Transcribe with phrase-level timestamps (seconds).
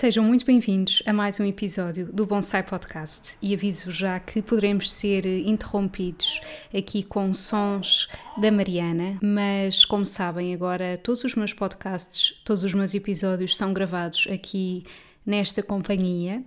[0.00, 4.90] Sejam muito bem-vindos a mais um episódio do Bonsai Podcast e aviso já que poderemos
[4.90, 6.40] ser interrompidos
[6.74, 8.08] aqui com sons
[8.40, 13.74] da Mariana, mas como sabem agora todos os meus podcasts, todos os meus episódios são
[13.74, 14.84] gravados aqui
[15.26, 16.42] nesta companhia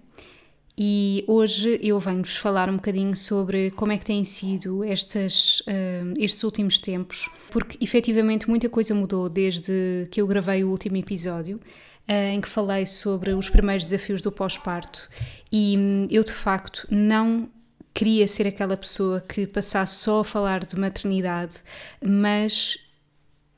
[0.77, 6.43] e hoje eu venho-vos falar um bocadinho sobre como é que têm sido uh, estes
[6.43, 11.59] últimos tempos, porque efetivamente muita coisa mudou desde que eu gravei o último episódio.
[12.05, 15.09] Eh, em que falei sobre os primeiros desafios do pós-parto
[15.49, 17.49] e hum, eu de facto não
[17.93, 21.57] queria ser aquela pessoa que passasse só a falar de maternidade,
[22.03, 22.82] mas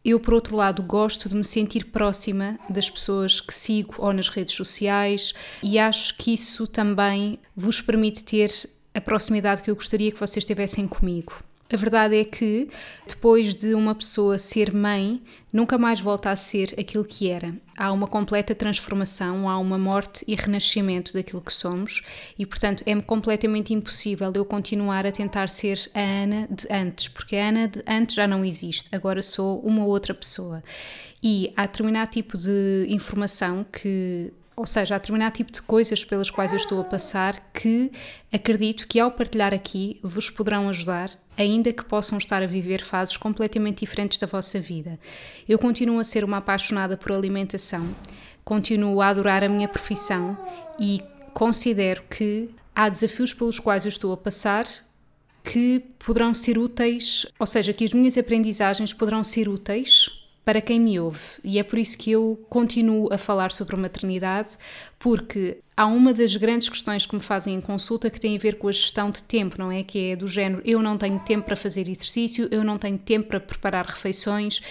[0.05, 4.29] eu, por outro lado, gosto de me sentir próxima das pessoas que sigo ou nas
[4.29, 8.51] redes sociais e acho que isso também vos permite ter
[8.93, 11.33] a proximidade que eu gostaria que vocês tivessem comigo.
[11.73, 12.69] A verdade é que
[13.07, 15.19] depois de uma pessoa ser mãe,
[15.51, 17.55] nunca mais volta a ser aquilo que era.
[17.75, 22.03] Há uma completa transformação, há uma morte e renascimento daquilo que somos
[22.37, 27.35] e, portanto, é completamente impossível eu continuar a tentar ser a Ana de antes, porque
[27.35, 30.61] a Ana de antes já não existe, agora sou uma outra pessoa.
[31.21, 36.29] E há determinado tipo de informação que ou seja, há determinado tipo de coisas pelas
[36.29, 37.91] quais eu estou a passar que
[38.31, 43.17] acredito que ao partilhar aqui vos poderão ajudar ainda que possam estar a viver fases
[43.17, 44.99] completamente diferentes da vossa vida.
[45.47, 47.95] Eu continuo a ser uma apaixonada por alimentação,
[48.43, 50.37] continuo a adorar a minha profissão
[50.79, 51.01] e
[51.33, 54.65] considero que há desafios pelos quais eu estou a passar
[55.43, 60.79] que poderão ser úteis, ou seja, que as minhas aprendizagens poderão ser úteis para quem
[60.79, 61.19] me ouve.
[61.43, 64.55] E é por isso que eu continuo a falar sobre a maternidade,
[64.99, 68.59] porque há uma das grandes questões que me fazem em consulta que tem a ver
[68.59, 69.83] com a gestão de tempo, não é?
[69.83, 73.27] Que é do género: eu não tenho tempo para fazer exercício, eu não tenho tempo
[73.27, 74.61] para preparar refeições,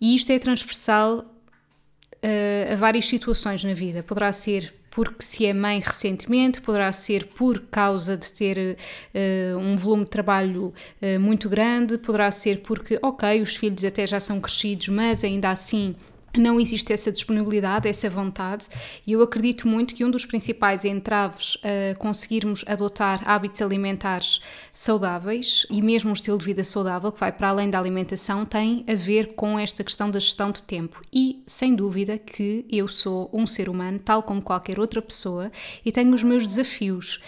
[0.00, 4.04] e isto é transversal uh, a várias situações na vida.
[4.04, 8.78] Poderá ser porque se é mãe recentemente, poderá ser por causa de ter
[9.14, 14.06] uh, um volume de trabalho uh, muito grande, poderá ser porque, ok, os filhos até
[14.06, 15.94] já são crescidos, mas ainda assim
[16.40, 18.66] não existe essa disponibilidade, essa vontade,
[19.06, 24.40] e eu acredito muito que um dos principais entraves a conseguirmos adotar hábitos alimentares
[24.72, 28.84] saudáveis e mesmo um estilo de vida saudável que vai para além da alimentação tem
[28.88, 31.02] a ver com esta questão da gestão de tempo.
[31.12, 35.50] E sem dúvida que eu sou um ser humano, tal como qualquer outra pessoa,
[35.84, 37.20] e tenho os meus desafios.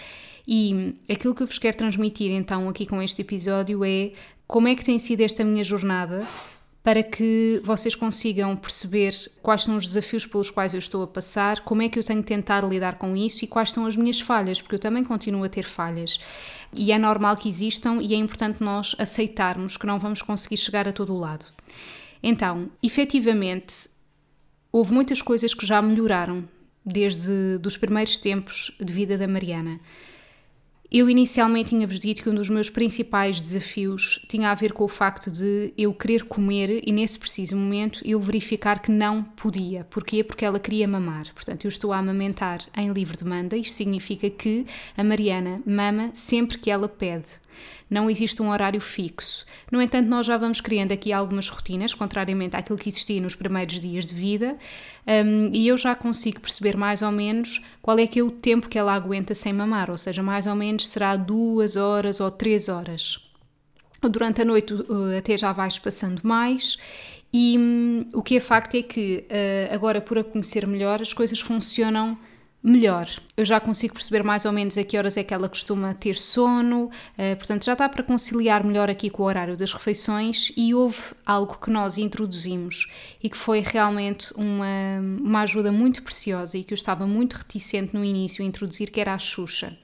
[0.47, 4.11] E aquilo que eu vos quero transmitir então aqui com este episódio é
[4.47, 6.19] como é que tem sido esta minha jornada
[6.83, 11.61] para que vocês consigam perceber quais são os desafios pelos quais eu estou a passar,
[11.61, 14.61] como é que eu tenho tentado lidar com isso e quais são as minhas falhas,
[14.61, 16.19] porque eu também continuo a ter falhas.
[16.73, 20.87] E é normal que existam e é importante nós aceitarmos que não vamos conseguir chegar
[20.87, 21.45] a todo o lado.
[22.23, 23.89] Então, efetivamente,
[24.71, 26.47] houve muitas coisas que já melhoraram
[26.85, 29.79] desde os primeiros tempos de vida da Mariana.
[30.91, 34.87] Eu inicialmente tinha-vos dito que um dos meus principais desafios tinha a ver com o
[34.87, 39.83] facto de eu querer comer e nesse preciso momento eu verificar que não podia.
[39.83, 40.23] Porquê?
[40.23, 41.31] Porque ela queria mamar.
[41.31, 43.55] Portanto, eu estou a amamentar em livre demanda.
[43.55, 44.65] Isto significa que
[44.97, 47.39] a Mariana mama sempre que ela pede
[47.89, 49.45] não existe um horário fixo.
[49.71, 53.79] No entanto, nós já vamos criando aqui algumas rotinas, contrariamente àquilo que existia nos primeiros
[53.79, 54.57] dias de vida,
[55.07, 58.69] um, e eu já consigo perceber mais ou menos qual é que é o tempo
[58.69, 62.69] que ela aguenta sem mamar, ou seja, mais ou menos será duas horas ou três
[62.69, 63.29] horas.
[64.01, 64.73] Durante a noite
[65.17, 66.77] até já vais passando mais
[67.31, 71.13] e um, o que é facto é que uh, agora por a conhecer melhor as
[71.13, 72.17] coisas funcionam
[72.61, 73.07] melhor.
[73.37, 76.15] Eu já consigo perceber mais ou menos a que horas é que ela costuma ter
[76.15, 80.73] sono, uh, portanto já dá para conciliar melhor aqui com o horário das refeições e
[80.73, 82.91] houve algo que nós introduzimos
[83.23, 87.95] e que foi realmente uma, uma ajuda muito preciosa e que eu estava muito reticente
[87.95, 89.77] no início a introduzir, que era a Xuxa.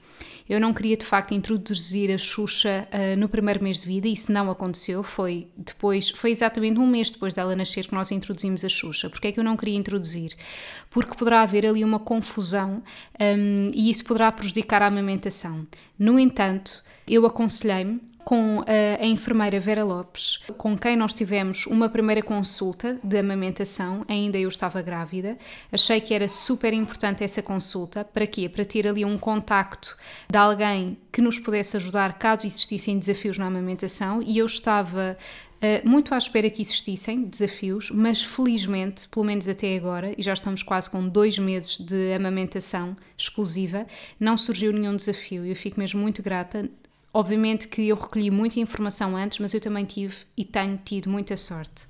[0.48, 4.30] Eu não queria de facto introduzir a Xuxa uh, no primeiro mês de vida, isso
[4.30, 8.68] não aconteceu, foi depois, foi exatamente um mês depois dela nascer que nós introduzimos a
[8.68, 9.10] Xuxa.
[9.10, 10.34] Porque é que eu não queria introduzir?
[10.88, 12.82] Porque poderá haver ali uma confusão
[13.20, 15.66] um, e isso poderá prejudicar a amamentação.
[15.98, 21.88] No entanto, eu aconselhei-me com a, a, enfermeira Vera Lopes, com quem nós tivemos uma
[21.88, 25.38] primeira consulta de amamentação, ainda eu estava grávida.
[25.70, 28.04] Achei que era super importante essa consulta.
[28.04, 28.48] Para quê?
[28.48, 29.96] Para ter ali um contacto
[30.28, 35.16] de alguém que nos pudesse ajudar caso existissem desafios na amamentação e eu estava
[35.56, 40.34] Uh, muito à espera que existissem desafios, mas felizmente, pelo menos até agora, e já
[40.34, 43.86] estamos quase com dois meses de amamentação exclusiva,
[44.20, 45.46] não surgiu nenhum desafio.
[45.46, 46.68] Eu fico mesmo muito grata.
[47.16, 51.34] Obviamente que eu recolhi muita informação antes, mas eu também tive e tenho tido muita
[51.34, 51.86] sorte.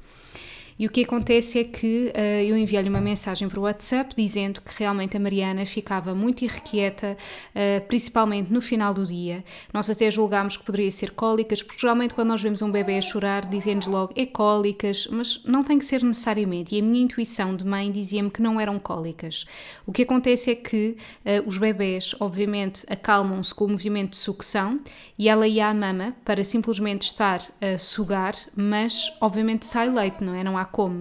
[0.79, 4.61] E o que acontece é que uh, eu enviei-lhe uma mensagem para o WhatsApp dizendo
[4.61, 7.17] que realmente a Mariana ficava muito irrequieta,
[7.55, 9.43] uh, principalmente no final do dia.
[9.73, 13.01] Nós até julgámos que poderia ser cólicas, porque geralmente quando nós vemos um bebê a
[13.03, 16.75] chorar, dizemos logo é cólicas, mas não tem que ser necessariamente.
[16.75, 19.47] E a minha intuição de mãe dizia-me que não eram cólicas.
[19.87, 24.79] O que acontece é que uh, os bebés, obviamente, acalmam-se com o movimento de sucção
[25.19, 30.35] e ela ia à mama para simplesmente estar a sugar, mas obviamente sai leite, não
[30.35, 30.45] é?
[30.45, 31.01] Não há como.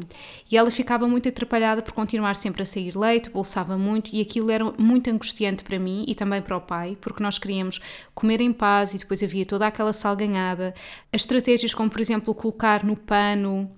[0.52, 4.52] E ela ficava muito atrapalhada por continuar sempre a sair leite, bolsava muito e aquilo
[4.52, 7.80] era muito angustiante para mim e também para o pai, porque nós queríamos
[8.14, 10.74] comer em paz e depois havia toda aquela salganhada.
[11.12, 13.70] As estratégias como, por exemplo, colocar no pano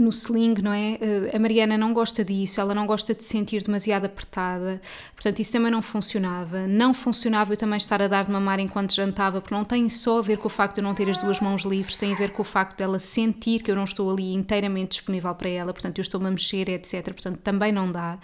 [0.00, 0.98] no sling, não é?
[1.00, 4.80] Eh, a Mariana não gosta disso, ela não gosta de se sentir demasiado apertada,
[5.14, 6.66] portanto, isso também não funcionava.
[6.66, 10.18] Não funcionava eu também estar a dar de mamar enquanto jantava, porque não tem só
[10.18, 12.16] a ver com o facto de eu não ter as duas mãos livres, tem a
[12.16, 15.72] ver com o facto dela sentir que eu não estou ali inteiramente disponível para ela,
[15.72, 17.04] portanto, eu estou-me a mexer, etc.
[17.04, 18.18] Portanto, também não dá.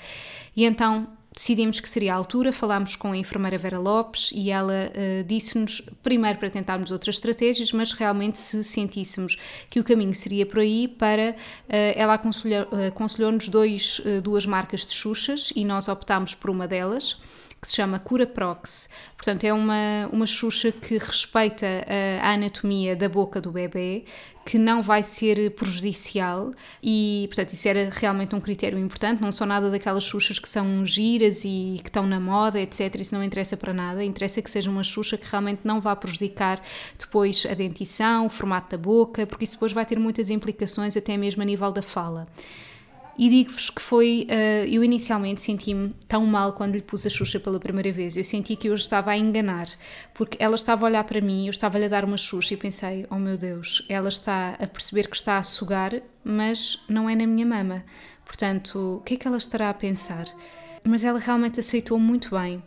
[0.57, 4.91] E então decidimos que seria a altura, falámos com a enfermeira Vera Lopes e ela
[4.91, 9.39] uh, disse-nos, primeiro para tentarmos outras estratégias, mas realmente se sentíssemos
[9.71, 14.85] que o caminho seria por aí, para uh, ela eh, aconselhou-nos dois, uh, duas marcas
[14.85, 17.21] de xuxas e nós optámos por uma delas
[17.63, 18.89] que se chama Cura Prox.
[19.17, 24.05] Portanto, é uma, uma xuxa que respeita a, a anatomia da boca do bebê,
[24.45, 29.23] que não vai ser prejudicial e, portanto, isso era realmente um critério importante.
[29.23, 32.97] Não são nada daquelas xuxas que são giras e que estão na moda, etc.
[32.97, 34.03] Isso não interessa para nada.
[34.03, 36.61] Interessa que seja uma xuxa que realmente não vá prejudicar
[36.99, 41.17] depois a dentição, o formato da boca, porque isso depois vai ter muitas implicações até
[41.17, 42.27] mesmo a nível da fala.
[43.19, 44.27] E digo-vos que foi.
[44.29, 48.17] Uh, eu inicialmente senti-me tão mal quando lhe pus a Xuxa pela primeira vez.
[48.17, 49.69] Eu senti que eu estava a enganar,
[50.15, 53.07] porque ela estava a olhar para mim, eu estava-lhe a dar uma Xuxa e pensei:
[53.11, 57.27] oh meu Deus, ela está a perceber que está a sugar, mas não é na
[57.27, 57.85] minha mama.
[58.25, 60.27] Portanto, o que é que ela estará a pensar?
[60.83, 62.63] Mas ela realmente aceitou muito bem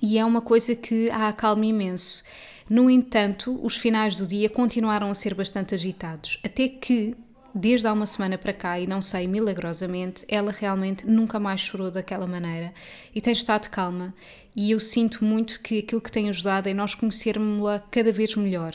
[0.00, 2.24] e é uma coisa que a acalma imenso.
[2.68, 7.16] No entanto, os finais do dia continuaram a ser bastante agitados, até que
[7.54, 11.90] desde há uma semana para cá, e não sei, milagrosamente, ela realmente nunca mais chorou
[11.90, 12.72] daquela maneira
[13.14, 14.14] e tem estado calma.
[14.54, 18.74] E eu sinto muito que aquilo que tem ajudado é nós conhecermos-la cada vez melhor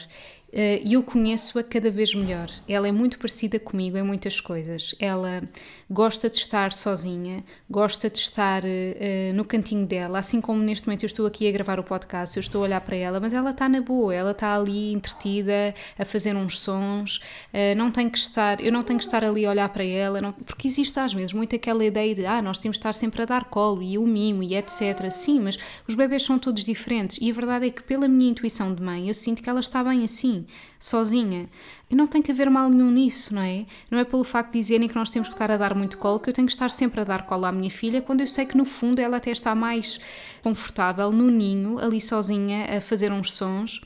[0.56, 2.50] e eu conheço-a cada vez melhor.
[2.68, 4.96] Ela é muito parecida comigo em muitas coisas.
[5.00, 5.44] Ela
[5.90, 11.04] gosta de estar sozinha, gosta de estar uh, no cantinho dela, assim como neste momento
[11.04, 13.52] eu estou aqui a gravar o podcast, eu estou a olhar para ela, mas ela
[13.52, 18.18] está na boa, ela está ali entretida, a fazer uns sons, uh, não tem que
[18.18, 21.14] estar, eu não tenho que estar ali a olhar para ela, não, porque existe às
[21.14, 23.98] vezes muito aquela ideia de ah, nós temos de estar sempre a dar colo e
[23.98, 25.10] o mimo e etc.
[25.12, 25.58] Sim, mas
[25.88, 29.08] os bebês são todos diferentes e a verdade é que pela minha intuição de mãe
[29.08, 30.45] eu sinto que ela está bem assim
[30.80, 31.48] sozinha.
[31.90, 33.66] E não tem que haver mal nenhum nisso, não é?
[33.90, 36.20] Não é pelo facto de dizerem que nós temos que estar a dar muito colo
[36.20, 38.46] que eu tenho que estar sempre a dar colo à minha filha, quando eu sei
[38.46, 40.00] que no fundo ela até está mais
[40.42, 43.82] confortável no ninho, ali sozinha, a fazer uns sons,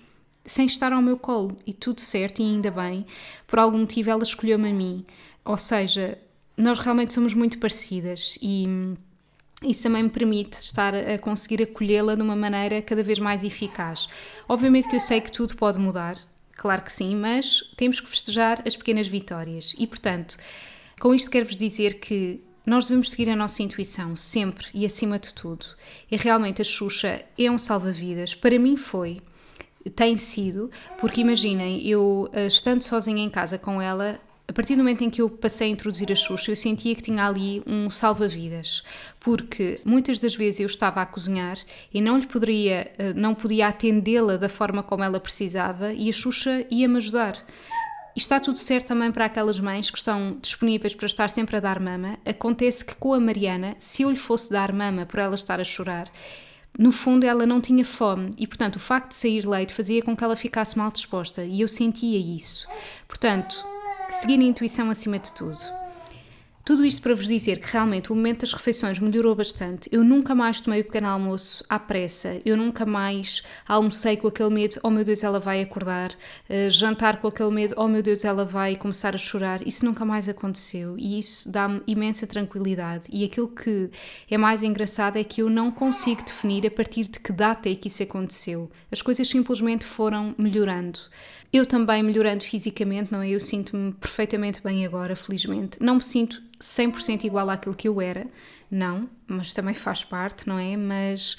[0.46, 1.56] sem estar ao meu colo.
[1.66, 3.06] E tudo certo, e ainda bem.
[3.48, 5.06] Por algum motivo ela escolheu-me a mim.
[5.46, 6.18] Ou seja,
[6.58, 8.68] nós realmente somos muito parecidas e
[9.64, 14.08] isso também me permite estar a conseguir acolhê-la de uma maneira cada vez mais eficaz.
[14.48, 16.18] Obviamente que eu sei que tudo pode mudar,
[16.60, 19.74] Claro que sim, mas temos que festejar as pequenas vitórias.
[19.78, 20.36] E, portanto,
[21.00, 25.34] com isto quero-vos dizer que nós devemos seguir a nossa intuição, sempre e acima de
[25.34, 25.66] tudo.
[26.12, 28.36] E realmente a Xuxa é um salva-vidas.
[28.36, 29.22] Para mim foi,
[29.96, 34.20] tem sido, porque imaginem, eu eh, estando sozinha em casa com ela,
[34.50, 37.04] a partir do momento em que eu passei a introduzir a Xuxa, eu sentia que
[37.04, 38.84] tinha ali um salva-vidas,
[39.20, 41.56] porque muitas das vezes eu estava a cozinhar
[41.94, 46.12] e não lhe poderia, eh, não podia atendê-la da forma como ela precisava e a
[46.12, 47.38] Xuxa ia-me ajudar.
[48.16, 51.60] E está tudo certo também para aquelas mães que estão disponíveis para estar sempre a
[51.60, 52.18] dar mama.
[52.26, 55.64] Acontece que com a Mariana, se eu lhe fosse dar mama por ela estar a
[55.64, 56.12] chorar,
[56.76, 60.18] no fundo ela não tinha fome e, portanto, o facto de sair leite fazia com
[60.18, 62.68] que ela ficasse mal disposta e eu sentia isso.
[63.08, 63.64] Portanto,
[64.12, 65.80] seguir a intuição acima de tudo.
[66.70, 69.90] Tudo isto para vos dizer que realmente o momento das refeições melhorou bastante.
[69.92, 74.52] Eu nunca mais tomei o pequeno almoço à pressa, eu nunca mais almocei com aquele
[74.52, 78.24] medo, oh meu Deus, ela vai acordar, uh, jantar com aquele medo, oh meu Deus,
[78.24, 79.68] ela vai começar a chorar.
[79.68, 83.06] Isso nunca mais aconteceu e isso dá-me imensa tranquilidade.
[83.10, 83.90] E aquilo que
[84.30, 87.74] é mais engraçado é que eu não consigo definir a partir de que data é
[87.74, 88.70] que isso aconteceu.
[88.92, 91.00] As coisas simplesmente foram melhorando.
[91.52, 93.30] Eu também melhorando fisicamente, não é?
[93.30, 95.82] Eu sinto-me perfeitamente bem agora, felizmente.
[95.82, 98.28] Não me sinto 100% igual àquilo que eu era,
[98.70, 100.78] não, mas também faz parte, não é?
[100.78, 101.38] Mas.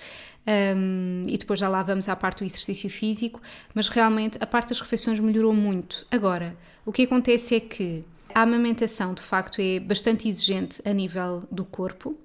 [0.76, 3.40] Um, e depois já lá vamos à parte do exercício físico,
[3.74, 6.06] mas realmente a parte das refeições melhorou muito.
[6.10, 11.44] Agora, o que acontece é que a amamentação de facto é bastante exigente a nível
[11.50, 12.18] do corpo,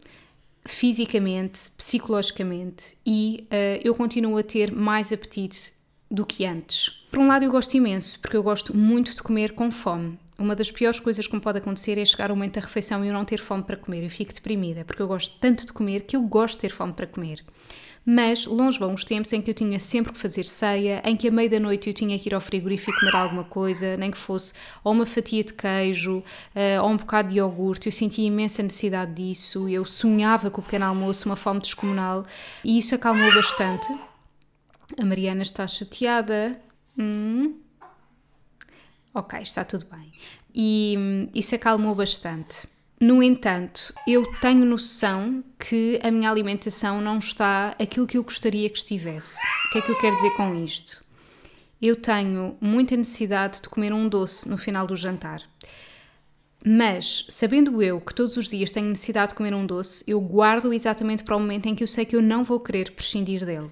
[0.63, 5.73] fisicamente, psicologicamente, e uh, eu continuo a ter mais apetite
[6.09, 7.05] do que antes.
[7.11, 10.19] Por um lado, eu gosto imenso, porque eu gosto muito de comer com fome.
[10.37, 13.07] Uma das piores coisas que me pode acontecer é chegar ao momento da refeição e
[13.07, 14.03] eu não ter fome para comer.
[14.03, 16.93] Eu fico deprimida, porque eu gosto tanto de comer que eu gosto de ter fome
[16.93, 17.43] para comer.
[18.05, 21.27] Mas longe vão os tempos em que eu tinha sempre que fazer ceia, em que
[21.27, 24.17] à meia da noite eu tinha que ir ao frigorífico comer alguma coisa, nem que
[24.17, 27.87] fosse ou uma fatia de queijo uh, ou um bocado de iogurte.
[27.87, 32.25] Eu sentia imensa necessidade disso, eu sonhava com o pequeno almoço, uma fome descomunal,
[32.63, 33.87] e isso acalmou bastante.
[34.99, 36.59] A Mariana está chateada.
[36.97, 37.59] Hum.
[39.13, 40.11] Ok, está tudo bem.
[40.53, 42.67] E isso acalmou bastante.
[42.99, 48.69] No entanto, eu tenho noção que a minha alimentação não está aquilo que eu gostaria
[48.69, 49.37] que estivesse.
[49.67, 51.03] O que é que eu quero dizer com isto?
[51.81, 55.41] Eu tenho muita necessidade de comer um doce no final do jantar.
[56.65, 60.73] Mas, sabendo eu que todos os dias tenho necessidade de comer um doce, eu guardo
[60.73, 63.69] exatamente para o momento em que eu sei que eu não vou querer prescindir dele.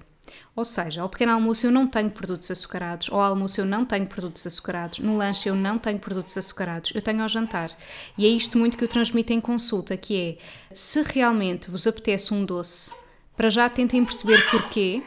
[0.56, 4.06] Ou seja, ao pequeno almoço eu não tenho produtos açucarados, ao almoço eu não tenho
[4.06, 7.70] produtos açucarados, no lanche eu não tenho produtos açucarados, eu tenho ao jantar.
[8.16, 10.38] E é isto muito que eu transmito em consulta, que é,
[10.74, 12.94] se realmente vos apetece um doce,
[13.36, 15.02] para já tentem perceber porquê.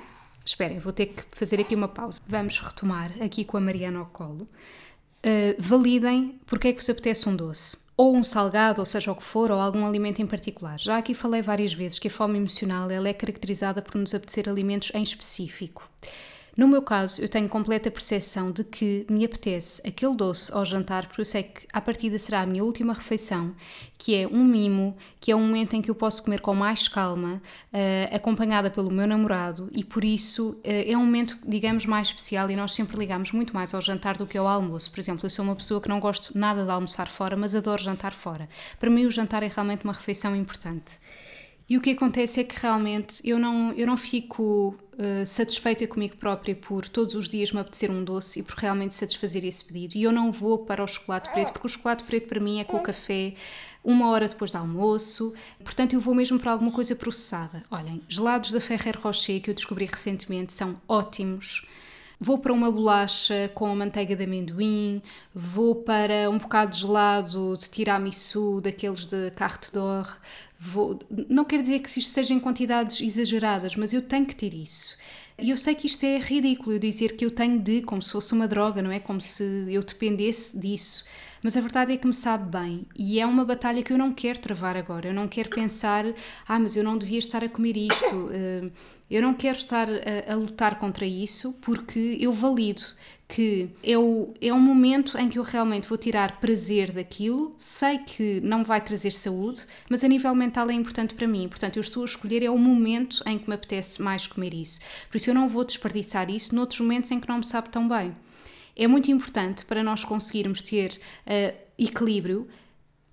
[0.46, 2.22] Esperem, vou ter que fazer aqui uma pausa.
[2.28, 4.48] Vamos retomar aqui com a Mariana ao colo.
[5.28, 9.16] Uh, validem porque é que vos apetece um doce ou um salgado, ou seja o
[9.16, 10.80] que for, ou algum alimento em particular.
[10.80, 14.48] Já aqui falei várias vezes que a fome emocional ela é caracterizada por nos apetecer
[14.48, 15.90] alimentos em específico.
[16.58, 21.06] No meu caso, eu tenho completa percepção de que me apetece aquele doce ao jantar,
[21.06, 23.54] porque eu sei que à partida será a minha última refeição,
[23.96, 26.88] que é um mimo, que é um momento em que eu posso comer com mais
[26.88, 27.40] calma,
[27.72, 32.50] uh, acompanhada pelo meu namorado, e por isso uh, é um momento, digamos, mais especial
[32.50, 34.90] e nós sempre ligamos muito mais ao jantar do que ao almoço.
[34.90, 37.84] Por exemplo, eu sou uma pessoa que não gosto nada de almoçar fora, mas adoro
[37.84, 38.50] jantar fora.
[38.80, 40.98] Para mim, o jantar é realmente uma refeição importante.
[41.70, 46.16] E o que acontece é que realmente eu não, eu não fico uh, satisfeita comigo
[46.16, 49.96] própria por todos os dias me apetecer um doce e por realmente satisfazer esse pedido.
[49.98, 52.64] E eu não vou para o chocolate preto, porque o chocolate preto para mim é
[52.64, 53.34] com o café
[53.84, 55.34] uma hora depois do almoço.
[55.62, 57.64] Portanto, eu vou mesmo para alguma coisa processada.
[57.70, 61.68] Olhem, gelados da Ferrer Rocher que eu descobri recentemente são ótimos.
[62.20, 65.02] Vou para uma bolacha com manteiga de amendoim,
[65.34, 70.20] vou para um bocado de gelado de tiramisu, daqueles de carte d'or,
[70.60, 74.54] Vou, não quer dizer que isto seja em quantidades exageradas, mas eu tenho que ter
[74.56, 74.98] isso.
[75.40, 78.12] E eu sei que isto é ridículo, eu dizer que eu tenho de, como se
[78.12, 79.00] fosse uma droga, não é?
[79.00, 81.06] Como se eu dependesse disso.
[81.44, 84.12] Mas a verdade é que me sabe bem e é uma batalha que eu não
[84.12, 85.10] quero travar agora.
[85.10, 86.06] Eu não quero pensar,
[86.48, 88.30] ah, mas eu não devia estar a comer isto.
[88.32, 88.72] Eh,
[89.10, 92.82] eu não quero estar a, a lutar contra isso porque eu valido
[93.28, 98.40] que o, é um momento em que eu realmente vou tirar prazer daquilo, sei que
[98.42, 101.50] não vai trazer saúde, mas a nível mental é importante para mim.
[101.50, 104.80] Portanto, eu estou a escolher é o momento em que me apetece mais comer isso.
[105.10, 107.88] Por isso, eu não vou desperdiçar isso noutros momentos em que não me sabe tão
[107.88, 108.16] bem.
[108.76, 110.94] É muito importante para nós conseguirmos ter
[111.26, 112.48] uh, equilíbrio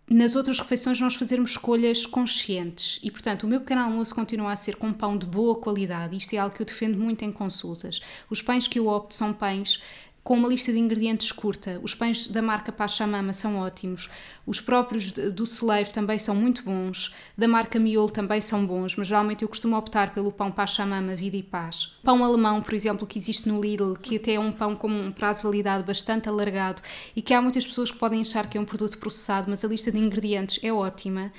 [0.08, 4.56] nas outras refeições nós fazermos escolhas conscientes e, portanto, o meu pequeno almoço continua a
[4.56, 6.14] ser com pão de boa qualidade.
[6.16, 8.00] Isto é algo que eu defendo muito em consultas.
[8.28, 9.82] Os pães que eu opto são pães
[10.24, 11.78] com uma lista de ingredientes curta.
[11.82, 14.08] Os pães da marca Pachamama são ótimos,
[14.46, 19.06] os próprios do celeiro também são muito bons, da marca Miolo também são bons, mas
[19.06, 21.98] geralmente eu costumo optar pelo pão Pachamama Vida e Paz.
[22.02, 25.12] Pão alemão, por exemplo, que existe no Lidl, que até é um pão com um
[25.12, 26.80] prazo de validade bastante alargado
[27.14, 29.68] e que há muitas pessoas que podem achar que é um produto processado, mas a
[29.68, 31.30] lista de ingredientes é ótima.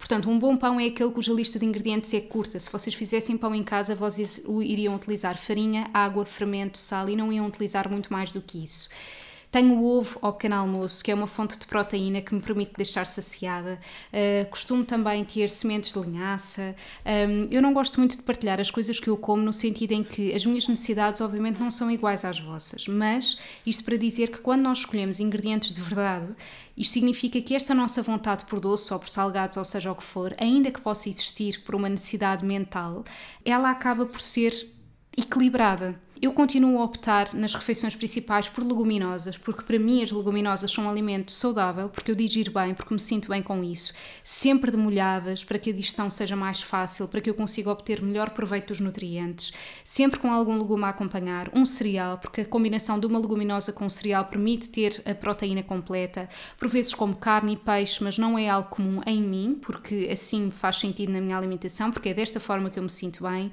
[0.00, 2.58] Portanto, um bom pão é aquele cuja lista de ingredientes é curta.
[2.58, 7.30] Se vocês fizessem pão em casa, vocês iriam utilizar farinha, água, fermento, sal e não
[7.30, 8.88] iam utilizar muito mais do que isso.
[9.50, 12.72] Tenho o ovo ao pequeno almoço, que é uma fonte de proteína que me permite
[12.76, 13.80] deixar saciada.
[14.12, 16.76] Uh, costumo também ter sementes de linhaça.
[17.04, 20.04] Um, eu não gosto muito de partilhar as coisas que eu como, no sentido em
[20.04, 24.38] que as minhas necessidades, obviamente, não são iguais às vossas, mas isto para dizer que
[24.38, 26.28] quando nós escolhemos ingredientes de verdade,
[26.76, 30.04] isto significa que esta nossa vontade por doce ou por salgados, ou seja o que
[30.04, 33.04] for, ainda que possa existir por uma necessidade mental,
[33.44, 34.54] ela acaba por ser
[35.16, 36.00] equilibrada.
[36.22, 40.84] Eu continuo a optar nas refeições principais por leguminosas, porque para mim as leguminosas são
[40.84, 43.94] um alimento saudável, porque eu digiro bem, porque me sinto bem com isso.
[44.22, 48.30] Sempre demolhadas, para que a digestão seja mais fácil, para que eu consiga obter melhor
[48.30, 49.54] proveito dos nutrientes.
[49.82, 51.48] Sempre com algum legume a acompanhar.
[51.54, 55.62] Um cereal, porque a combinação de uma leguminosa com um cereal permite ter a proteína
[55.62, 56.28] completa.
[56.58, 60.50] Por vezes como carne e peixe, mas não é algo comum em mim, porque assim
[60.50, 63.50] faz sentido na minha alimentação, porque é desta forma que eu me sinto bem.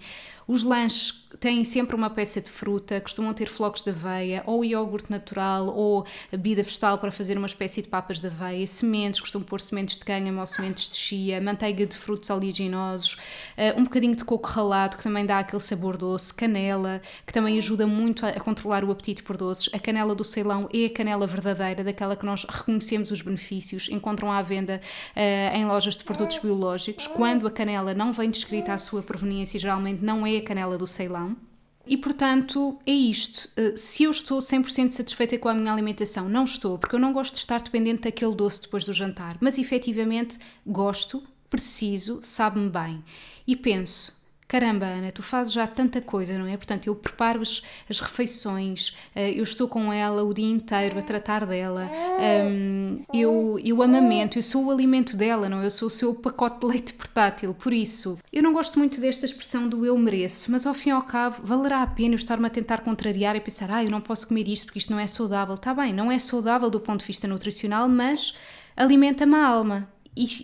[0.48, 5.12] Os lanches têm sempre uma peça de fruta, costumam ter flocos de aveia, ou iogurte
[5.12, 9.60] natural, ou bebida vegetal para fazer uma espécie de papas de aveia, sementes, costumam pôr
[9.60, 13.18] sementes de cânhamo ou sementes de chia, manteiga de frutos oleaginosos,
[13.58, 17.58] eh, um bocadinho de coco ralado, que também dá aquele sabor doce, canela, que também
[17.58, 19.70] ajuda muito a, controlar o apetite por doces.
[19.74, 24.32] A canela do Ceilão é a canela verdadeira, daquela que nós reconhecemos os benefícios, encontram
[24.32, 24.80] à venda
[25.13, 27.06] uh, em lojas de produtos biológicos.
[27.06, 30.88] Quando a canela não vem descrita a sua proveniência, geralmente não é a canela do
[30.88, 31.36] Ceilão.
[31.86, 33.50] E portanto, é isto.
[33.56, 37.13] Eh, se eu estou 100% satisfeita com a minha alimentação, não estou, porque eu não
[37.13, 43.03] gosto de estar dependente daquele doce depois do jantar, mas efetivamente gosto, preciso, sabe-me bem.
[43.48, 44.16] E penso,
[44.48, 46.56] caramba, Ana, tu fazes já tanta coisa, não é?
[46.56, 51.01] Portanto, eu preparo as, as refeições, uh, eu estou com ela o dia inteiro a
[51.01, 51.89] tratar dela,
[52.50, 55.66] um, eu, eu amamento, eu sou o alimento dela, não é?
[55.66, 59.25] Eu sou o seu pacote de leite portátil, por isso, eu não gosto muito desta
[59.25, 62.46] expressão do eu mereço, mas ao fim e ao cabo, valerá a pena eu estar-me
[62.46, 65.08] a tentar contrariar e pensar, ah, eu não posso comer isto porque isto não é
[65.08, 65.56] saudável.
[65.56, 68.36] Está bem, não é saudável do ponto de vista nutricional, mas
[68.75, 69.89] alimenta-me a alma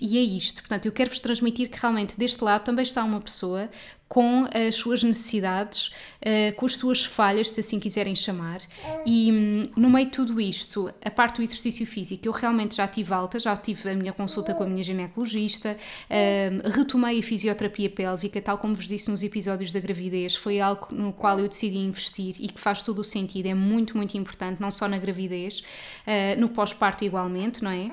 [0.01, 0.61] e, é isto.
[0.61, 3.69] Portanto, eu quero-vos transmitir que realmente deste lado também está uma pessoa
[4.13, 5.87] com as suas necessidades,
[6.21, 8.61] uh, com as suas falhas, se assim quiserem chamar,
[9.07, 12.87] e um, no meio de tudo isto, a parte do exercício físico, eu realmente já
[12.87, 17.89] tive alta, já tive a minha consulta com a minha ginecologista, uh, retomei a fisioterapia
[17.89, 21.79] pélvica, tal como vos disse nos episódios da gravidez, foi algo no qual eu decidi
[21.79, 25.61] investir e que faz todo o sentido, é muito, muito importante, não só na gravidez,
[26.05, 27.89] uh, no pós-parto igualmente, não é?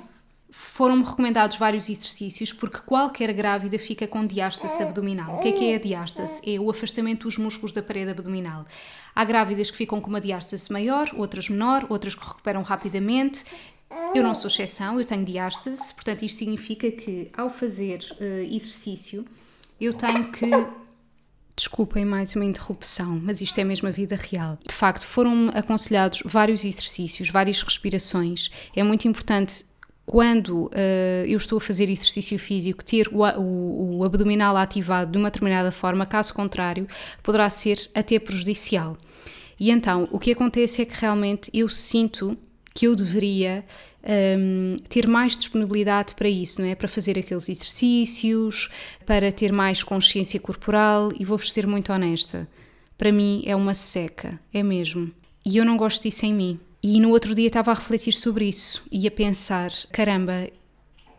[0.50, 5.36] Foram-me recomendados vários exercícios porque qualquer grávida fica com diástase abdominal.
[5.36, 6.40] O que é que é a diástase?
[6.44, 8.66] É o afastamento dos músculos da parede abdominal.
[9.14, 13.44] Há grávidas que ficam com uma diástase maior, outras menor, outras que recuperam rapidamente.
[14.14, 19.24] Eu não sou exceção, eu tenho diástase, portanto isto significa que ao fazer uh, exercício
[19.80, 20.48] eu tenho que
[21.60, 24.58] Desculpem mais uma interrupção, mas isto é mesmo a vida real.
[24.66, 28.50] De facto, foram aconselhados vários exercícios, várias respirações.
[28.74, 29.66] É muito importante
[30.10, 30.70] quando uh,
[31.24, 35.70] eu estou a fazer exercício físico, ter o, o, o, abdominal ativado de uma determinada
[35.70, 36.88] forma, caso contrário,
[37.22, 38.98] poderá ser até prejudicial.
[39.56, 42.36] E então, o que acontece é que realmente eu sinto
[42.74, 43.64] que eu deveria
[44.02, 46.74] um, ehm, ter mais disponibilidade para isso, não é?
[46.74, 48.68] Para fazer aqueles exercícios,
[49.06, 52.48] para ter mais consciência corporal, e vou-vos ser muito honesta.
[52.98, 55.12] Para mim é uma seca, é mesmo.
[55.46, 56.60] E eu não gosto disso em mim.
[56.82, 60.48] E no outro dia estava a refletir sobre isso e a pensar: caramba,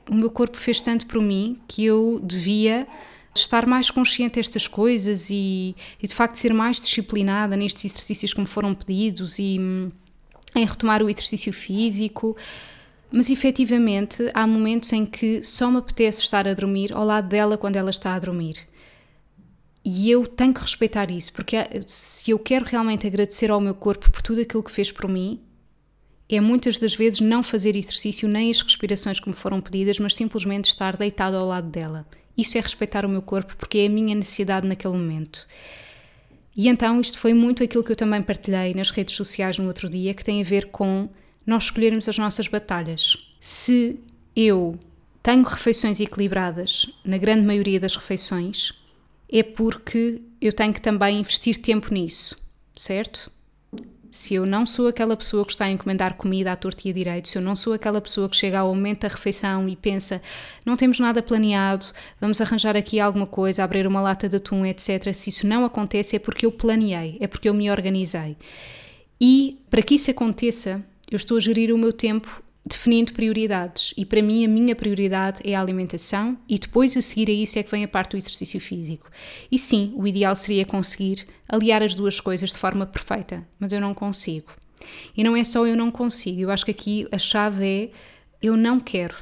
[0.09, 2.87] o meu corpo fez tanto por mim que eu devia
[3.33, 8.41] estar mais consciente destas coisas e, e, de facto ser mais disciplinada nestes exercícios que
[8.41, 9.57] me foram pedidos e
[10.55, 12.35] em retomar o exercício físico.
[13.11, 17.57] Mas efetivamente há momentos em que só me apetece estar a dormir ao lado dela
[17.57, 18.57] quando ela está a dormir.
[19.83, 24.11] E eu tenho que respeitar isso, porque se eu quero realmente agradecer ao meu corpo
[24.11, 25.39] por tudo aquilo que fez por mim,
[26.35, 30.15] é muitas das vezes não fazer exercício nem as respirações que me foram pedidas, mas
[30.15, 32.07] simplesmente estar deitado ao lado dela.
[32.37, 35.47] Isso é respeitar o meu corpo porque é a minha necessidade naquele momento.
[36.55, 39.89] E então isto foi muito aquilo que eu também partilhei nas redes sociais no outro
[39.89, 41.09] dia, que tem a ver com
[41.45, 43.17] nós escolhermos as nossas batalhas.
[43.39, 43.99] Se
[44.35, 44.77] eu
[45.23, 48.73] tenho refeições equilibradas na grande maioria das refeições,
[49.31, 52.37] é porque eu tenho que também investir tempo nisso,
[52.77, 53.31] certo?
[54.11, 56.93] Se eu não sou aquela pessoa que está a encomendar comida à torta e a
[56.93, 60.21] direito, se eu não sou aquela pessoa que chega ao momento da refeição e pensa
[60.65, 61.85] não temos nada planeado,
[62.19, 65.13] vamos arranjar aqui alguma coisa, abrir uma lata de atum, etc.
[65.13, 68.35] Se isso não acontece é porque eu planeei, é porque eu me organizei.
[69.19, 73.93] E para que isso aconteça, eu estou a gerir o meu tempo definindo prioridades.
[73.97, 77.57] E para mim, a minha prioridade é a alimentação, e depois a seguir a isso
[77.57, 79.09] é que vem a parte do exercício físico.
[79.51, 83.81] E sim, o ideal seria conseguir aliar as duas coisas de forma perfeita, mas eu
[83.81, 84.51] não consigo.
[85.15, 87.89] E não é só eu não consigo, eu acho que aqui a chave é
[88.41, 89.15] eu não quero.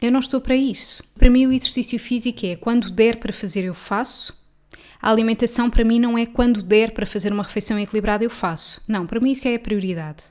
[0.00, 1.02] Eu não estou para isso.
[1.18, 4.36] Para mim, o exercício físico é quando der para fazer, eu faço.
[5.00, 8.82] A alimentação, para mim, não é quando der para fazer uma refeição equilibrada, eu faço.
[8.88, 10.24] Não, para mim, isso é a prioridade.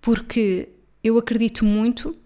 [0.00, 0.68] Porque
[1.04, 2.16] eu acredito muito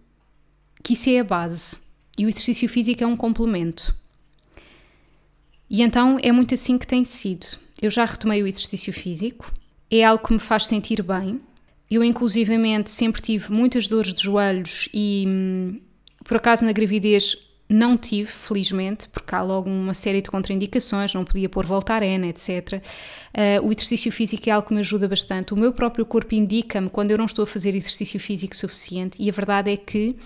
[0.85, 1.77] que isso é a base.
[2.17, 3.95] E o exercício físico é um complemento.
[5.69, 7.59] E então é muito assim que tem sido.
[7.83, 9.53] Eu já retomei o exercício físico,
[9.91, 11.41] é algo que me faz sentir bem.
[11.91, 15.81] Eu, inclusivamente, sempre tive muitas dores de joelhos e, hum,
[16.25, 17.37] por acaso, na gravidez
[17.69, 22.83] não tive, felizmente, porque há logo uma série de contraindicações, não podia pôr Voltaren, etc.
[23.35, 25.53] Uh, o exercício físico é algo que me ajuda bastante.
[25.53, 29.29] O meu próprio corpo indica-me quando eu não estou a fazer exercício físico suficiente e
[29.29, 30.17] a verdade é que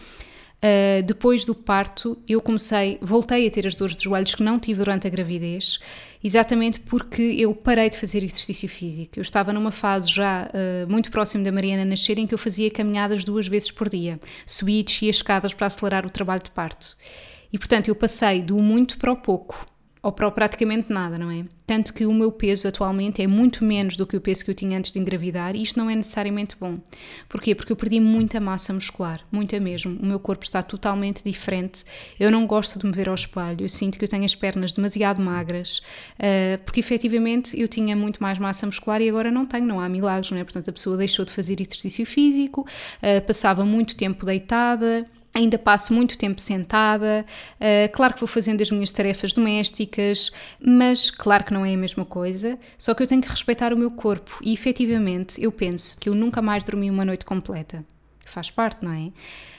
[0.63, 4.61] Uh, depois do parto, eu comecei, voltei a ter as dores de joelhos que não
[4.61, 5.81] tive durante a gravidez,
[6.23, 9.19] exatamente porque eu parei de fazer exercício físico.
[9.19, 12.71] Eu estava numa fase já uh, muito próximo da Mariana nascer em que eu fazia
[12.71, 16.97] caminhadas duas vezes por dia, subia e descia escadas para acelerar o trabalho de parto.
[17.53, 19.67] E portanto eu passei do muito para o pouco
[20.03, 21.45] ou para praticamente nada, não é?
[21.65, 24.55] Tanto que o meu peso atualmente é muito menos do que o peso que eu
[24.55, 26.77] tinha antes de engravidar e isto não é necessariamente bom.
[27.29, 27.55] Porquê?
[27.55, 29.97] Porque eu perdi muita massa muscular, muita mesmo.
[30.03, 31.85] O meu corpo está totalmente diferente.
[32.19, 34.73] Eu não gosto de me ver ao espelho, eu sinto que eu tenho as pernas
[34.73, 35.79] demasiado magras,
[36.19, 39.88] uh, porque efetivamente eu tinha muito mais massa muscular e agora não tenho, não há
[39.88, 40.43] milagres, não é?
[40.43, 45.95] Portanto, a pessoa deixou de fazer exercício físico, uh, passava muito tempo deitada Ainda passo
[45.95, 51.55] muito tempo sentada, uh, claro que vou fazendo as minhas tarefas domésticas, mas claro que
[51.55, 54.53] não é a mesma coisa, só que eu tenho que respeitar o meu corpo e
[54.53, 57.83] efetivamente eu penso que eu nunca mais dormi uma noite completa.
[58.25, 59.11] Faz parte, não é?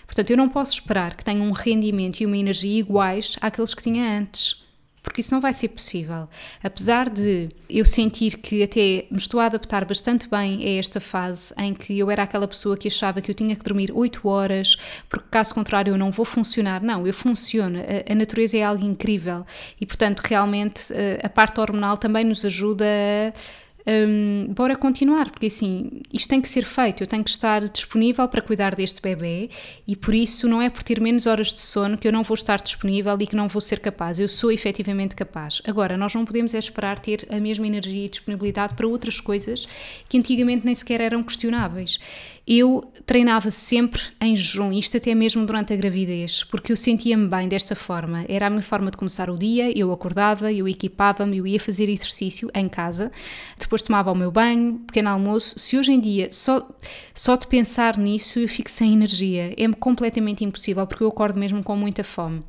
[0.06, 3.82] Portanto, eu não posso esperar que tenha um rendimento e uma energia iguais àqueles que
[3.82, 4.63] tinha antes
[5.04, 6.30] porque isso não vai ser possível.
[6.64, 11.54] Apesar de eu sentir que até me estou a adaptar bastante bem a esta fase
[11.58, 14.78] em que eu era aquela pessoa que achava que eu tinha que dormir 8 horas,
[15.10, 16.82] porque caso contrário eu não vou funcionar.
[16.82, 17.80] Não, eu funciono.
[17.80, 19.46] A, a natureza é algo incrível
[19.80, 25.48] e, portanto, realmente eh, a parte hormonal também nos ajuda a um, bora continuar, porque
[25.48, 29.50] assim, isto tem que ser feito, eu tenho que estar disponível para cuidar deste bebê
[29.88, 32.36] e por isso não é por ter menos horas de sono que eu não vou
[32.36, 35.62] estar disponível e que não vou ser capaz, eu sou efetivamente capaz.
[35.66, 39.68] Agora, nós não podemos é esperar ter a mesma energia e disponibilidade para outras coisas
[40.08, 42.00] que antigamente nem sequer eram questionáveis
[42.46, 47.48] eu treinava sempre em jejum, isto até mesmo durante a gravidez, porque eu sentia-me bem
[47.48, 48.26] desta forma.
[48.28, 51.88] Era a minha forma de começar o dia, eu acordava, eu equipava-me, eu ia fazer
[51.88, 53.12] exercício em casa,
[53.58, 55.58] depois tomava o meu banho, pequeno almoço.
[55.58, 56.68] Se hoje em dia só,
[57.14, 61.64] só de pensar nisso eu fico sem energia, é completamente impossível, porque eu acordo mesmo
[61.64, 62.44] com muita fome.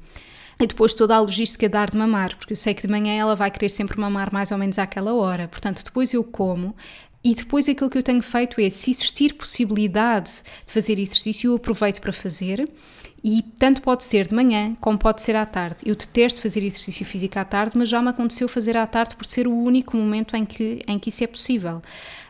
[0.59, 3.13] E depois toda a logística de dar de mamar, porque eu sei que de manhã
[3.15, 5.49] ela vai querer sempre mamar mais ou menos àquela hora.
[5.49, 6.75] Portanto, depois eu como,
[7.25, 10.31] e depois aquilo que eu tenho feito é, se existir possibilidade
[10.67, 12.69] de fazer exercício, eu aproveito para fazer.
[13.27, 15.79] E tanto pode ser de manhã como pode ser à tarde.
[15.87, 19.25] Eu detesto fazer exercício físico à tarde, mas já me aconteceu fazer à tarde por
[19.25, 21.81] ser o único momento em que, em que isso é possível.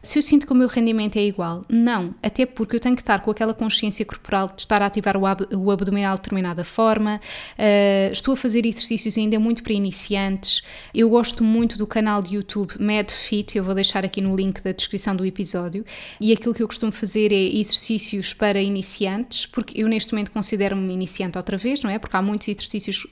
[0.04, 2.14] Se eu sinto que o meu rendimento é igual, não.
[2.22, 5.24] Até porque eu tenho que estar com aquela consciência corporal de estar a ativar o,
[5.24, 7.18] ab o abdominal de determinada forma.
[7.58, 10.62] Uh, estou a fazer exercícios ainda muito para iniciantes.
[10.94, 14.72] Eu gosto muito do canal de YouTube MadFit, eu vou deixar aqui no link da
[14.72, 15.86] descrição do episódio.
[16.20, 20.92] E aquilo que eu costumo fazer é exercícios para iniciantes, porque eu neste momento considero-me
[20.92, 21.98] iniciante outra vez, não é?
[21.98, 23.06] Porque há muitos exercícios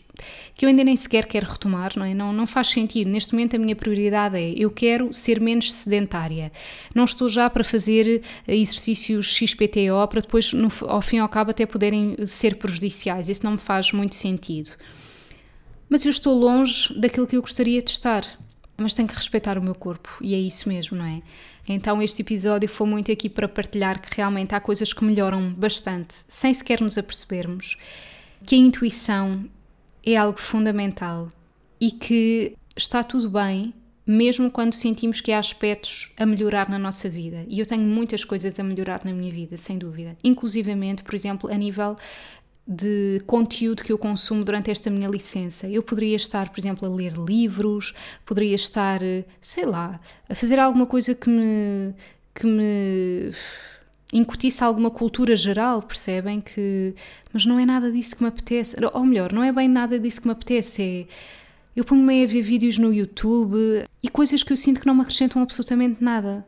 [0.54, 2.14] que eu ainda nem sequer quero retomar, não é?
[2.14, 3.10] Não, não faz sentido.
[3.10, 6.52] Neste momento a minha prioridade é eu quero ser menos sedentária.
[6.94, 11.28] Não estou já para fazer eh, exercícios XPTO para depois, no, ao fim e ao
[11.28, 13.28] cabo, até poderem ser prejudiciais.
[13.28, 14.70] Isso não me faz muito sentido.
[15.88, 18.24] Mas eu estou longe daquilo que eu gostaria de estar.
[18.78, 21.22] Mas tenho que respeitar o meu corpo e é isso mesmo, não é?
[21.68, 26.14] Então este episódio foi muito aqui para partilhar que realmente há coisas que melhoram bastante,
[26.26, 27.76] sem sequer nos apercebermos,
[28.44, 29.44] que a intuição
[30.04, 31.28] é algo fundamental
[31.80, 33.74] e que está tudo bem,
[34.06, 37.44] mesmo quando sentimos que há aspectos a melhorar na nossa vida.
[37.48, 40.16] E eu tenho muitas coisas a melhorar na minha vida, sem dúvida.
[40.24, 41.96] Inclusivamente, por exemplo, a nível
[42.66, 45.68] de conteúdo que eu consumo durante esta minha licença.
[45.68, 47.92] Eu poderia estar, por exemplo, a ler livros,
[48.24, 49.00] poderia estar,
[49.40, 51.94] sei lá, a fazer alguma coisa que me
[52.34, 53.30] que me
[54.12, 56.94] incutisse alguma cultura geral, percebem que
[57.32, 60.20] mas não é nada disso que me apetece, ou melhor, não é bem nada disso
[60.20, 61.06] que me apetece, é
[61.74, 63.56] eu ponho-me a ver vídeos no YouTube
[64.02, 66.46] e coisas que eu sinto que não me acrescentam absolutamente nada.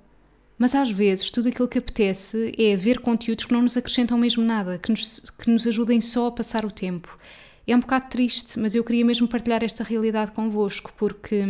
[0.59, 4.45] Mas às vezes tudo aquilo que apetece é ver conteúdos que não nos acrescentam mesmo
[4.45, 7.19] nada, que nos, que nos ajudem só a passar o tempo.
[7.67, 11.43] É um bocado triste, mas eu queria mesmo partilhar esta realidade convosco, porque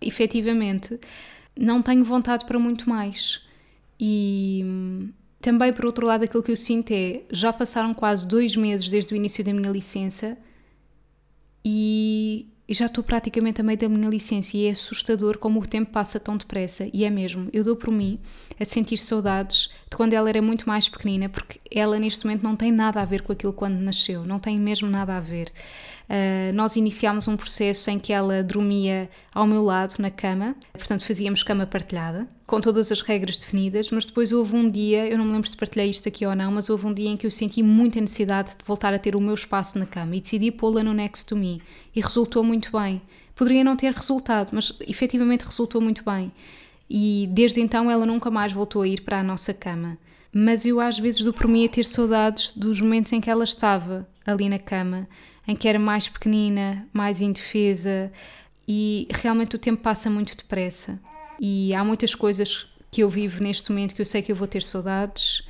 [0.00, 0.98] efetivamente
[1.58, 3.44] não tenho vontade para muito mais.
[3.98, 4.64] E
[5.42, 9.12] também, por outro lado, aquilo que eu sinto é já passaram quase dois meses desde
[9.12, 10.38] o início da minha licença
[11.64, 15.66] e e já estou praticamente a meio da minha licença e é assustador como o
[15.66, 18.18] tempo passa tão depressa e é mesmo, eu dou por mim
[18.58, 22.56] a sentir saudades de quando ela era muito mais pequenina porque ela neste momento não
[22.56, 25.52] tem nada a ver com aquilo quando nasceu, não tem mesmo nada a ver.
[26.08, 31.04] Uh, nós iniciámos um processo em que ela dormia ao meu lado na cama, portanto
[31.04, 35.24] fazíamos cama partilhada, com todas as regras definidas, mas depois houve um dia, eu não
[35.24, 37.30] me lembro se partilhei isto aqui ou não, mas houve um dia em que eu
[37.30, 40.82] senti muita necessidade de voltar a ter o meu espaço na cama e decidi pô-la
[40.82, 41.62] no Next to Me
[41.94, 43.00] e resultou muito bem.
[43.34, 46.30] Poderia não ter resultado, mas efetivamente resultou muito bem.
[46.90, 49.96] E desde então ela nunca mais voltou a ir para a nossa cama.
[50.30, 53.44] Mas eu às vezes dou por mim a ter saudades dos momentos em que ela
[53.44, 55.06] estava ali na cama,
[55.46, 58.12] em que era mais pequenina, mais indefesa
[58.66, 61.00] e realmente o tempo passa muito depressa.
[61.40, 64.46] E há muitas coisas que eu vivo neste momento que eu sei que eu vou
[64.46, 65.42] ter saudades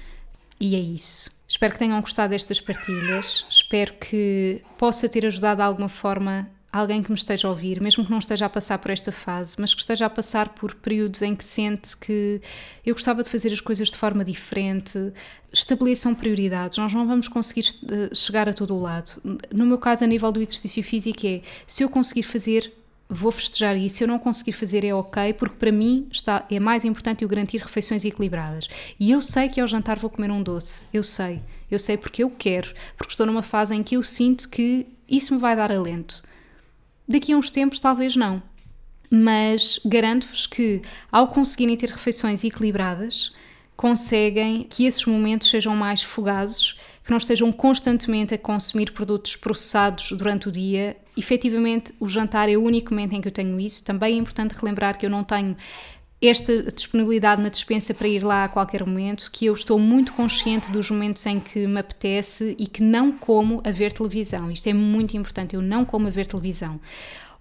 [0.59, 1.31] e é isso.
[1.47, 7.03] Espero que tenham gostado destas partilhas, espero que possa ter ajudado de alguma forma alguém
[7.03, 9.75] que me esteja a ouvir, mesmo que não esteja a passar por esta fase, mas
[9.75, 12.41] que esteja a passar por períodos em que sente que
[12.85, 15.13] eu gostava de fazer as coisas de forma diferente,
[15.53, 16.79] estabeleçam prioridades.
[16.79, 19.21] Nós não vamos conseguir eh, chegar a todo o lado.
[19.53, 22.73] No meu caso, a nível do exercício físico, é se eu conseguir fazer
[23.15, 23.97] vou festejar isso.
[23.97, 27.29] Se eu não conseguir fazer é ok, porque para mim está, é mais importante eu
[27.29, 28.69] garantir refeições equilibradas.
[28.99, 31.43] E eu sei que ao jantar vou comer um doce, eu sei.
[31.71, 35.35] Eu sei porque eu quero, porque estou numa fase em que eu sinto que isso
[35.35, 36.23] me vai dar alento.
[37.13, 38.43] Daqui a uns tempos, talvez não.
[39.11, 43.37] Mas garanto-vos que, ao conseguirem ter refeições equilibradas,
[43.77, 50.13] conseguem que esses momentos sejam mais fugazes, que não estejam constantemente a consumir produtos processados
[50.13, 50.97] durante o dia.
[51.15, 53.85] Efetivamente, o jantar é o único momento em que eu tenho isso.
[53.85, 55.55] Também é importante relembrar que eu não tenho
[56.23, 60.71] esta disponibilidade na dispensa para ir lá a qualquer momento, que eu estou muito consciente
[60.71, 64.51] dos momentos em que me apetece e que não como a ver televisão.
[64.51, 66.81] Isto é muito importante, eu não como a ver televisão.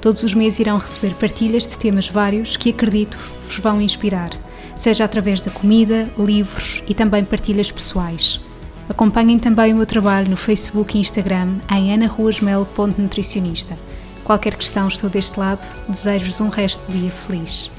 [0.02, 4.32] Todos os meses irão receber partilhas de temas vários que acredito vos vão inspirar,
[4.76, 8.42] seja através da comida, livros e também partilhas pessoais.
[8.90, 13.78] Acompanhem também o meu trabalho no Facebook e Instagram em anaruasmel.nutricionista.
[14.24, 15.62] Qualquer questão, estou deste lado.
[15.88, 17.72] Desejo-vos um resto de dia feliz.